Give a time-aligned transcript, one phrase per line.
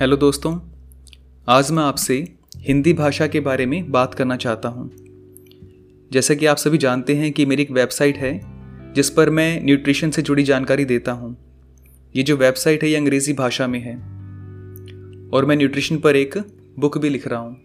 [0.00, 0.60] Hello दोस्तों,
[1.48, 4.90] आज मैं आपसे हिंदी भाषा के बारे में बात करना चाहता हूँ।
[6.12, 8.40] जैसा कि आप सभी जानते हैं कि मेरी एक वेबसाइट है,
[8.94, 11.36] जिस पर मैं न्यूट्रिशन से जुड़ी जानकारी देता हूँ।
[12.16, 13.94] ये जो वेबसाइट है, ये अंग्रेज़ी भाषा में है।
[15.30, 16.38] और मैं न्यूट्रिशन पर एक
[16.78, 17.56] बुक भी लिख रहा हूँ।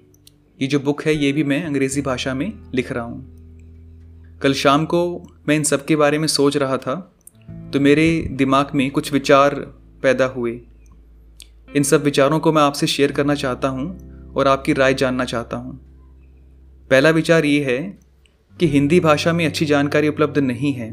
[0.61, 4.85] ये जो बुक है, ये भी मैं अंग्रेज़ी भाषा में लिख रहा हूँ। कल शाम
[4.85, 6.95] को मैं इन सब के बारे में सोच रहा था
[7.73, 9.55] तो मेरे दिमाग में कुछ विचार
[10.03, 10.59] पैदा हुए।
[11.75, 15.57] इन सब विचारों को मैं आपसे शेयर करना चाहता हूँ और आपकी राय जानना चाहता
[15.57, 15.79] हूँ।
[16.89, 17.81] पहला विचार ये है
[18.53, 20.89] कि हिंदी भाषा में अच्छी जानकारी उपलब्ध नहीं है।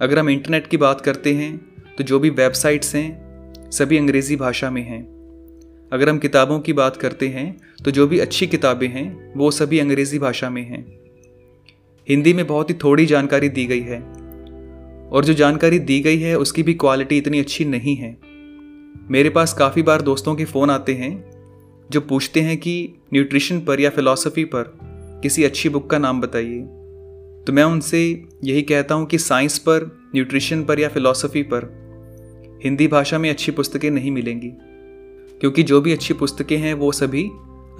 [0.00, 1.56] अगर हम इंटरनेट की बात करते हैं
[1.98, 5.02] तो जो भी वेबसाइट्स हैं, सभी अंग्रेज़ी भाषा में हैं।
[5.92, 9.78] अगर हम किताबों की बात करते हैं तो जो भी अच्छी किताबें हैं, वो सभी
[9.78, 10.84] अंग्रेज़ी भाषा में हैं।
[12.08, 14.00] हिंदी में बहुत ही थोड़ी जानकारी दी गई है।
[15.08, 18.16] और जो जानकारी दी गई है, उसकी भी क्वालिटी इतनी अच्छी नहीं है।
[19.10, 21.30] मेरे पास काफ़ी बार दोस्तों के फ़ोन आते हैं,
[21.90, 24.72] जो पूछते हैं कि न्यूट्रिशन पर या फिलॉसफी पर
[25.22, 26.60] किसी अच्छी बुक का नाम बताइए।
[27.46, 32.88] तो मैं उनसे यही कहता हूँ कि साइंस पर, न्यूट्रिशन पर या फिलॉसफी पर हिंदी
[32.88, 34.50] भाषा में अच्छी पुस्तकें नहीं मिलेंगी,
[35.40, 37.24] क्योंकि जो भी अच्छी पुस्तकें हैं, वो सभी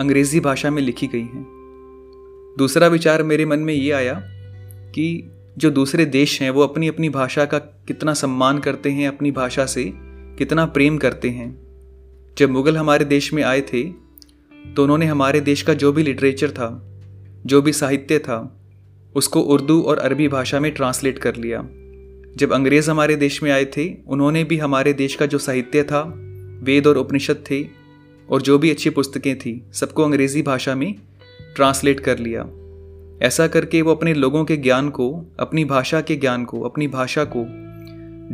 [0.01, 1.45] अंग्रेज़ी भाषा में लिखी गई हैं।
[2.59, 4.15] दूसरा विचार मेरे मन में ये आया
[4.95, 9.31] कि जो दूसरे देश हैं, वो अपनी अपनी भाषा का कितना सम्मान करते हैं अपनी
[9.31, 9.93] भाषा से
[10.39, 11.67] कितना प्रेम करते हैं।
[12.39, 13.83] जब मुग़ल हमारे देश में आए थे
[14.77, 16.69] तो उन्होंने हमारे देश का जो भी लिटरेचर था,
[17.47, 18.61] जो भी साहित्य था,
[19.15, 21.63] उसको उर्दू और अरबी भाषा में ट्रांसलेट कर लिया।
[22.37, 26.15] जब अंग्रेज़ हमारे देश में आए थे, उन्होंने भी हमारे देश का जो साहित्य था,
[26.63, 27.67] वेद और उपनिषद थे,
[28.31, 30.95] और जो भी अच्छी पुस्तकें थीं, सबको अंग्रेज़ी भाषा में
[31.57, 32.49] ट्रांसलेट कर लिया।
[33.27, 37.25] ऐसा करके वो अपने लोगों के ज्ञान को, अपनी भाषा के ज्ञान को, अपनी भाषा
[37.25, 37.45] को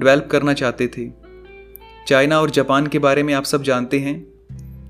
[0.00, 1.21] डेवलप करना चाहते थे।
[2.08, 4.32] चाइना और जापान के बारे में आप सब जानते हैं।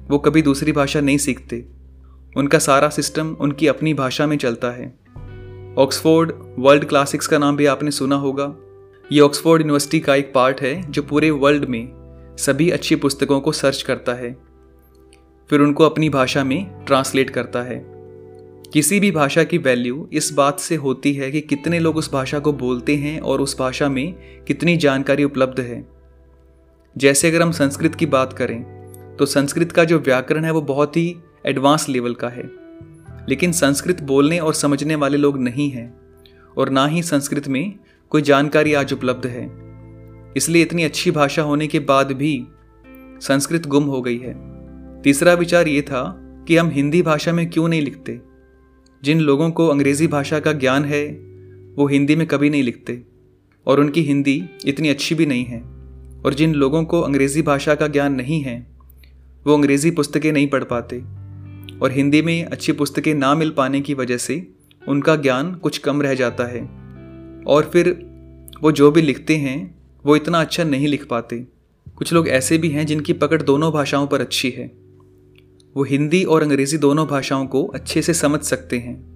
[0.08, 1.64] वो कभी दूसरी भाषा नहीं सीखते।
[2.36, 4.98] उनका सारा सिस्टम उनकी अपनी भाषा में चलता है।
[5.78, 8.56] ऑक्सफोर्ड वर्ल्ड क्लासिक्स का नाम भी आपने सुना होगा।
[9.12, 11.88] ये ऑक्सफोर्ड यूनिवर्सिटी का एक पार्ट है, जो पूरे वर्ल्ड में
[12.38, 14.36] सभी अच्छी पुस्तकों को सर्च करता है।
[15.50, 17.92] फिर उनको अपनी भाषा में ट्रांसलेट करता है।
[18.72, 22.38] किसी भी भाषा की वैल्यू इस बात से होती है कि कितने लोग उस भाषा
[22.38, 24.14] को बोलते हैं और उस भाषा में
[24.44, 26.01] कितनी जानकारी उपलब्ध है।
[26.98, 28.82] जैसे अगर हम संस्कृत की बात करें
[29.18, 31.16] तो संस्कृत का जो व्याकरण है वो बहुत ही
[31.46, 32.50] एडवांस लेवल का है।
[33.28, 36.00] लेकिन संस्कृत बोलने और समझने वाले लोग नहीं हैं,
[36.56, 37.78] और ना ही संस्कृत में
[38.10, 39.50] कोई जानकारी आज उपलब्ध है।
[40.36, 42.46] इसलिए इतनी अच्छी भाषा होने के बाद भी
[43.20, 44.34] संस्कृत गुम हो गई है।
[45.02, 48.20] तीसरा विचार ये था कि हम हिंदी भाषा में क्यों नहीं लिखते?
[49.02, 51.06] जिन लोगों को अंग्रेज़ी भाषा का ज्ञान है,
[51.74, 53.02] वो हिंदी में कभी नहीं लिखते,
[53.66, 55.71] और उनकी हिंदी इतनी अच्छी भी नहीं है।
[56.24, 58.66] और जिन लोगों को अंग्रेज़ी भाषा का ज्ञान नहीं है,
[59.46, 60.98] वो अंग्रेज़ी पुस्तकें नहीं पढ़ पाते।
[61.82, 64.48] और हिंदी में अच्छी पुस्तकें ना मिल पाने की वजह से
[64.88, 66.60] उनका ज्ञान कुछ कम रह जाता है।
[67.46, 68.06] और फिर
[68.62, 69.74] वो जो भी लिखते हैं,
[70.06, 71.46] वो इतना अच्छा नहीं लिख पाते।
[71.96, 74.72] कुछ लोग ऐसे भी हैं जिनकी पकड़ दोनों भाषाओं पर अच्छी है।
[75.76, 79.12] वो हिंदी और अंग्रेज़ी दोनों भाषाओं को अच्छे से समझ सकते हैं।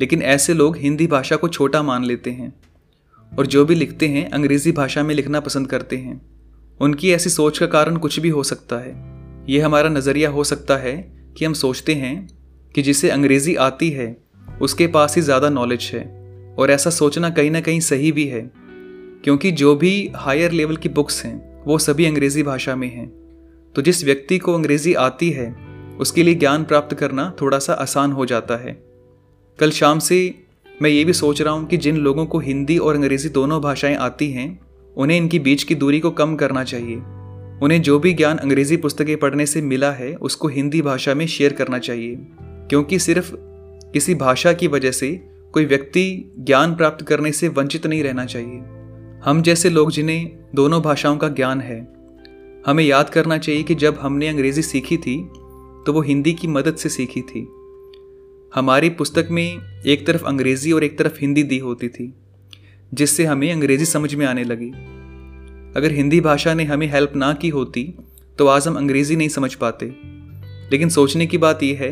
[0.00, 2.54] लेकिन ऐसे लोग हिंदी भाषा को छोटा मान लेते हैं।
[3.38, 6.20] और जो भी लिखते हैं, अंग्रेज़ी भाषा में लिखना पसंद करते हैं।
[6.80, 8.94] उनकी ऐसी सोच का कारण कुछ भी हो सकता है।
[9.48, 10.96] ये हमारा नज़रिया हो सकता है
[11.36, 12.16] कि हम सोचते हैं
[12.74, 14.16] कि जिसे अंग्रेज़ी आती है,
[14.62, 16.04] उसके पास ही ज़्यादा नॉलेज है
[16.58, 18.40] और ऐसा सोचना कहीं ना कहीं सही भी है,
[19.24, 23.08] क्योंकि जो भी हायर लेवल की बुक्स हैं, वो सभी अंग्रेज़ी भाषा में हैं।
[23.74, 25.54] तो जिस व्यक्ति को अंग्रेज़ी आती है,
[26.00, 28.72] उसके लिए ज्ञान प्राप्त करना थोड़ा सा आसान हो जाता है।
[29.58, 30.18] कल शाम से
[30.82, 33.94] मैं ये भी सोच रहा हूँ कि जिन लोगों को हिंदी और अंग्रेज़ी दोनों भाषाएँ
[33.94, 34.60] आती हैं,
[34.96, 36.96] उन्हें इनकी बीच की दूरी को कम करना चाहिए।
[37.62, 41.52] उन्हें जो भी ज्ञान अंग्रेज़ी पुस्तकें पढ़ने से मिला है, उसको हिंदी भाषा में शेयर
[41.52, 43.34] करना चाहिए। क्योंकि सिर्फ़
[43.92, 48.62] किसी भाषा की वजह से कोई व्यक्ति ज्ञान प्राप्त करने से वंचित नहीं रहना चाहिए।
[49.24, 51.88] हम जैसे लोग जिन्हें दोनों भाषाओं का ज्ञान है,
[52.66, 55.28] हमें याद करना चाहिए कि जब हमने अंग्रेज़ी सीखी थी
[55.86, 57.48] तो वो हिंदी की मदद से सीखी थी।
[58.54, 62.14] हमारी पुस्तक में एक तरफ़ अंग्रेज़ी और एक तरफ़ हिंदी दी होती थी,
[62.94, 64.68] जिससे हमें अंग्रेज़ी समझ में आने लगी।
[65.76, 67.94] अगर हिंदी भाषा ने हमें हेल्प ना की होती
[68.38, 69.86] तो आज हम अंग्रेज़ी नहीं समझ पाते।
[70.72, 71.90] लेकिन सोचने की बात यह है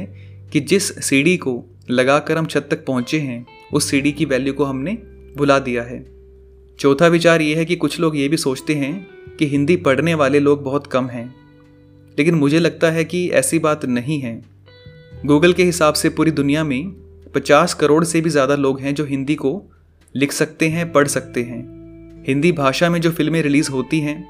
[0.53, 4.65] कि जिस सीढ़ी को लगाकर हम छत तक पहुँचे हैं, उस सीढ़ी की वैल्यू को
[4.65, 4.93] हमने
[5.37, 6.07] भुला दिया है।
[6.79, 9.07] चौथा विचार ये है कि कुछ लोग ये भी सोचते हैं
[9.39, 11.35] कि हिंदी पढ़ने वाले लोग बहुत कम हैं।
[12.19, 14.52] लेकिन मुझे लगता है कि ऐसी बात नहीं है।
[15.27, 16.93] गूगल के हिसाब से पूरी दुनिया में
[17.35, 19.63] 50 करोड़ से भी ज़्यादा लोग हैं जो हिंदी को
[20.15, 24.25] लिख सकते हैं, पढ़ सकते हैं। हिंदी भाषा में जो फ़िल्में रिलीज़ होती हैं,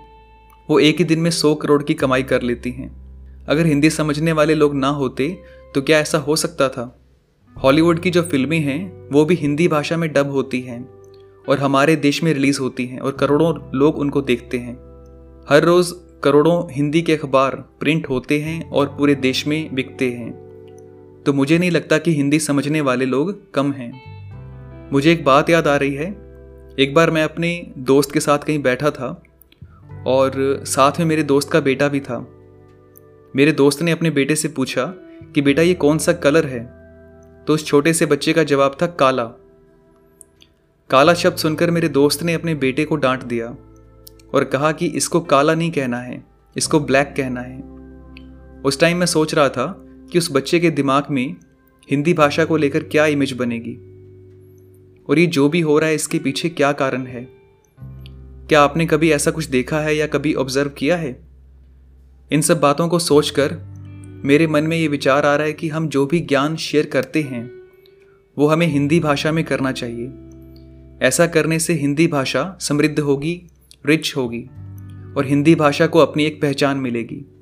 [0.69, 2.91] वो एक ही दिन में 100 करोड़ की कमाई कर लेती हैं।
[3.49, 5.39] अगर हिंदी समझने वाले लोग ना होते
[5.75, 6.99] तो क्या ऐसा हो सकता था?
[7.57, 10.89] हॉलीवुड की जो फ़िल्में हैं, वो भी हिंदी भाषा में डब होती हैं
[11.49, 14.75] और हमारे देश में रिलीज़ होती हैं और करोड़ों लोग उनको देखते हैं।
[15.49, 15.95] हर रोज़
[16.25, 20.52] करोड़ों हिंदी के अखबार प्रिंट होते हैं और पूरे देश में बिकते हैं।
[21.27, 24.13] तो मुझे नहीं लगता कि हिंदी समझने वाले लोग कम हैं।
[24.93, 26.07] मुझे एक बात याद आ रही है।
[26.79, 29.23] एक बार मैं अपने दोस्त के साथ कहीं बैठा था
[30.07, 32.29] और साथ में मेरे दोस्त का बेटा भी था।
[33.37, 34.85] मेरे दोस्त ने अपने बेटे से पूछा
[35.35, 36.83] कि, बेटा, ये कौन सा कलर है?
[37.47, 39.25] तो उस छोटे से बच्चे का जवाब था काला।
[40.91, 43.47] काला शब्द सुनकर मेरे दोस्त ने अपने बेटे को डांट दिया
[44.35, 46.25] और कहा कि, इसको काला नहीं कहना है,
[46.57, 47.63] इसको ब्लैक कहना है।
[48.63, 49.82] उस टाइम मैं सोच रहा था
[50.13, 51.37] कि उस बच्चे के दिमाग में
[51.91, 53.75] हिंदी भाषा को लेकर क्या इमेज बनेगी?
[55.09, 57.29] और ये जो भी हो रहा है, इसके पीछे क्या कारण है?
[58.49, 61.23] क्या आपने कभी ऐसा कुछ देखा है या कभी ऑब्ज़र्व किया है?
[62.33, 63.59] इन सब बातों को सोचकर
[64.25, 67.23] मेरे मन में ये विचार आ रहा है कि हम जो भी ज्ञान शेयर करते
[67.23, 67.51] हैं,
[68.39, 70.13] वो हमें हिंदी भाषा में करना चाहिए।
[71.07, 73.43] ऐसा करने से हिंदी भाषा समृद्ध होगी
[73.87, 74.43] रिच होगी
[75.17, 77.42] और हिंदी भाषा को अपनी एक पहचान मिलेगी।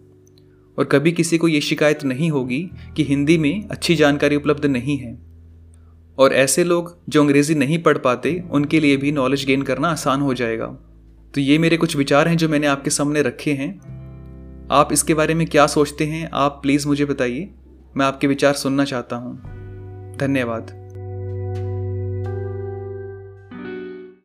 [0.79, 4.99] और कभी किसी को ये शिकायत नहीं होगी कि हिंदी में अच्छी जानकारी उपलब्ध नहीं
[4.99, 5.19] है।
[6.19, 10.21] और ऐसे लोग जो अंग्रेज़ी नहीं पढ़ पाते, उनके लिए भी नॉलेज गेन करना आसान
[10.21, 10.67] हो जाएगा।
[11.35, 13.79] तो ये मेरे कुछ विचार हैं जो मैंने आपके सामने रखे हैं।
[14.73, 17.51] आप इसके बारे में क्या सोचते हैं, आप प्लीज़ मुझे बताइए।
[17.97, 19.43] मैं आपके विचार सुनना चाहता हूँ।
[20.17, 20.80] धन्यवाद।